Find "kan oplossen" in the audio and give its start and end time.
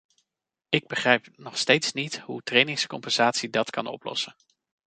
3.69-4.35